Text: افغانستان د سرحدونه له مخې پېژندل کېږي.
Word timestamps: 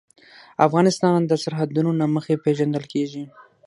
افغانستان 0.67 1.19
د 1.25 1.31
سرحدونه 1.43 1.91
له 1.99 2.05
مخې 2.15 2.35
پېژندل 2.43 2.83
کېږي. 2.93 3.23